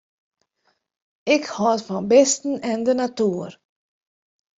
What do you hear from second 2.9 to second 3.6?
natuer.